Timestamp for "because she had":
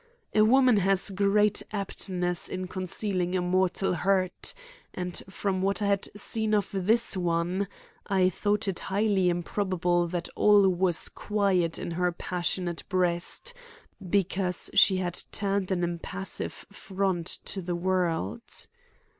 14.09-15.21